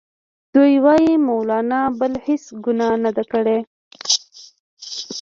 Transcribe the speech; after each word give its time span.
دوی 0.53 0.73
وايي 0.85 1.13
مولنا 1.27 1.81
بله 1.99 2.17
هیڅ 2.27 2.45
ګناه 2.65 2.95
نه 3.03 3.11
ده 3.15 3.23
کړې. 3.31 3.57